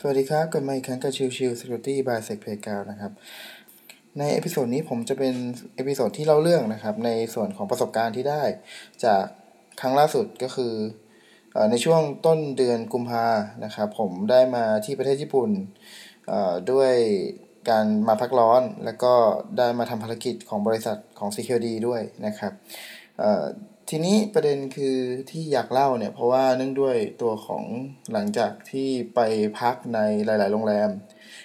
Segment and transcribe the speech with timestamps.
[0.00, 3.12] สวัสดีครับกลับมาอีกครั้งกับชิวชิว Security by Sec Playground นะครับ
[4.18, 5.34] ใน episode นี้ผมจะเป็น
[5.76, 8.42] episode ที่เล่าเรื่องนะครับ ในส่วนของประสบการณ์ที่ได้
[9.04, 9.22] จาก
[9.80, 10.74] ครั้งล่าสุดก็คือ
[11.70, 13.26] ในช่วงต้นเดือนกุมภา
[13.64, 15.50] นะครับ ผมได้มาที่ประเทศญี่ปุ่น
[16.70, 16.92] ด้วย
[17.70, 19.12] การมาพักร้อน แล้วก็
[19.58, 22.52] ได้มาทำภารกิจของบริษัทของ Security ด้วยนะครับ
[23.92, 24.96] ทีนี้ประเด็นคือ
[25.30, 27.64] ที่อยากเล่าเนี่ย เพราะว่าเนื่องด้วยตัวของ
[28.12, 29.20] หลังจากที่ไป
[29.60, 30.90] พักในหลาย ๆ โรงแรม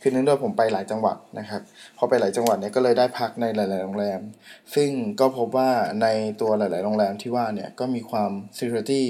[0.00, 1.62] คือเนื่องด้วยผมไปหลายจังหวัดนะครับ
[1.98, 4.20] พอไปหลายจังหวัดเนี่ยก็เลยได้พักในหลาย ๆ โรงแรม
[4.74, 5.70] ซึ่งก็พบว่า
[6.02, 6.06] ใน
[6.40, 9.02] ตัวหลาย ๆ โรงแรมที่ว่าเนี่ยก็มีความ security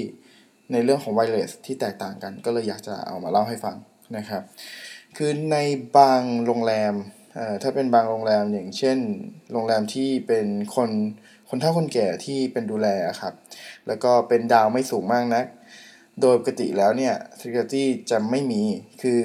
[0.71, 3.75] ในเรื่องของ wireless ที่แตกต่างกัน ก็เลยอยากจะเอามาเล่าให้ฟัง
[4.17, 4.43] นะครับ
[5.17, 5.57] คือใน
[5.97, 6.93] บางโรงแรม
[7.61, 8.97] ถ้าเป็นบางโรงแรมอย่างเช่น
[9.51, 10.91] โรงแรมที่เป็นคน
[11.49, 12.87] คนเฒ่าคนแก่ที่เป็นดูแล
[13.21, 13.33] ครับ
[13.87, 15.45] แล้วก็เป็นดาวไม่สูงมากนะัก
[16.21, 18.63] โดยปกติแล้วเนี่ย security จะไม่มี
[19.01, 19.21] คือ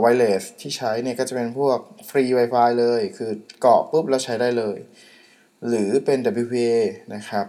[0.00, 4.78] ไวเลสที่ใช้เนี่ยก็จะเป็นพวกฟรี Wi-Fi เลย คือเกาะปุ๊บแล้วใช้ได้เลย
[5.68, 6.76] หรือเป็น WPA
[7.14, 7.46] นะครับ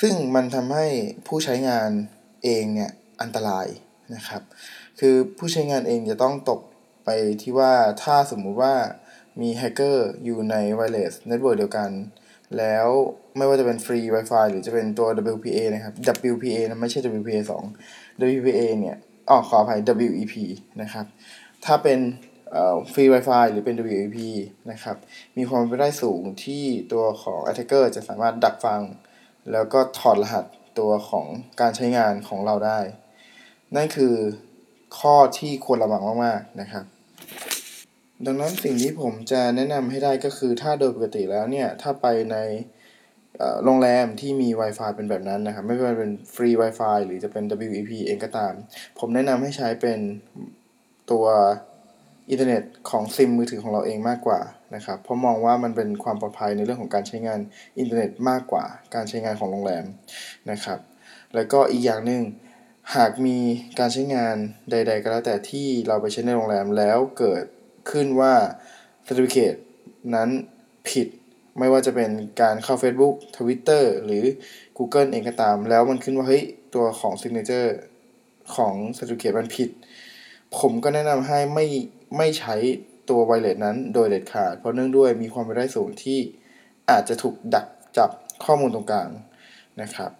[0.00, 0.86] ซึ่งมันทำให้
[1.26, 1.90] ผู้ใช้งาน
[2.44, 3.66] เองเนี่ยอันตราย
[4.14, 4.42] นะครับ
[5.00, 6.60] คือผู้ใช้งานเองจะต้องตก
[7.04, 7.10] ไป
[7.42, 8.74] ที่ว่าถ้าสมมุติว่า
[9.40, 11.90] มีแฮกเกอร์อยู่ใน wireless network เดียวกัน
[12.58, 12.86] แล้ว
[13.36, 15.94] ไม่ว่าจะเป็นฟรี Wi-Fi หรือจะเป็นตัว WPA นะครับ
[16.32, 17.38] WPA นะไม่ใช่ WPA
[17.86, 18.96] 2 WPA เนี่ย
[19.28, 20.34] อ๋อขออภัย WEP
[20.82, 21.06] นะครับ
[21.64, 21.98] ถ้าเป็น
[22.92, 24.18] ฟรี Wi-Fi หรือเป็น WEP
[24.70, 24.96] นะครับ
[25.36, 28.80] มีความเป็นไปได้สูงที่ตัวของ attacker จะสามารถดักฟัง
[29.52, 30.44] แล้วก็ถอดรหัส
[30.78, 31.26] ตัวของ
[31.60, 32.80] การใช้งานของเราได้
[33.76, 34.14] นั่นคือ
[34.98, 36.84] ข้อที่ควรระวังมาก ๆ นะครับ
[38.24, 42.36] ดังนั้นสิ่งที่ผมจะแนะนำให้ได้ก็คือถ้าโดยปกติแล้วเนี่ยถ้าไปใน
[43.64, 48.52] โรงแรมที่มี Wi-Fi เป็นแบบนั้นนะครับ ไม่ว่าเป็นฟรี Wi-Fi หรือจะเป็น WEP เองก็ตาม
[48.98, 49.98] ผมแนะนำให้ใช้เป็น
[51.10, 51.26] ตัว
[52.30, 54.40] อินเทอร์เน็ตของซิมมือถือของเราเองมากกว่า
[54.74, 57.40] นะครับ เพราะมองว่ามันเป็นความปลอดภัยในเรื่องของการใช้งาน
[57.78, 58.64] อินเทอร์เน็ตมากกว่า
[58.94, 59.84] การใช้งานของโรงแรม
[60.50, 60.78] นะครับ
[61.34, 62.22] แล้วก็อีกอย่างหนึ่ง
[62.96, 63.38] หากมี
[63.78, 64.36] การใช้งาน
[64.70, 67.44] ใด ๆ ก็แล้วแต่ที่เราไปใช้ในโรงแรมแล้วเกิด
[67.90, 68.34] ขึ้นว่า
[69.06, 69.58] Certificate
[70.14, 70.28] นั้น
[70.88, 71.08] ผิด
[71.58, 72.10] ไม่ว่าจะเป็น
[72.42, 74.24] การเข้า Facebook Twitter หรือ
[74.76, 77.70] Google เองก็ตาม แล้วมันขึ้นว่า เฮ้ย ตัวของ Signature
[78.54, 79.70] ของ Certificate มันผิด
[80.58, 81.66] ผมก็แนะนำให้ไม่
[82.16, 82.54] ไม่ใช้
[83.10, 86.18] ตัวไวเลสนั้นโดยเด็ดขาด เพราะเนื่องด้วยมีความเป็นได้สูงที่
[86.90, 87.66] อาจจะถูกดัก
[87.96, 88.10] จับ
[88.44, 89.10] ข้อมูลตรงกลาง
[89.82, 90.10] นะครับ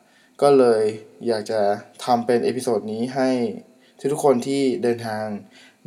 [0.43, 0.83] ก็เลย
[1.27, 1.61] อยากจะ
[2.05, 3.31] ทำเป็น episode นี้ให้
[4.13, 5.25] ทุกคนที่เดินทาง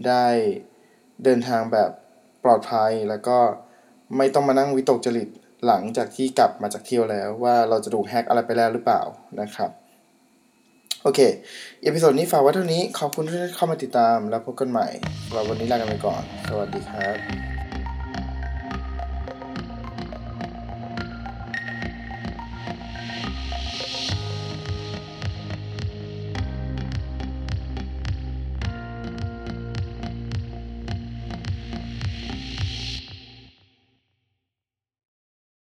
[0.07, 0.28] ได้
[1.24, 1.90] เดินทางแบบ
[2.44, 3.38] ปลอดภัย แล้วก็
[4.18, 5.30] ไม่ต้องมานั่งวิตกจริต
[5.66, 9.02] หลังจากที่กลับมาจากเที่ยวแล้วว่าเราจะถูกแฮกอะไรไปแล้วหรือเปล่า
[9.41, 9.72] นะครับ
[11.03, 11.19] โอเค
[11.84, 14.88] episode นี้ฝากไว้เท่านี้ ขอบคุณที่เข้ามาติดตาม แล้วพบกันใหม่
[15.34, 17.59] เราวันนี้ลากันไปก่อน สวัสดีครับ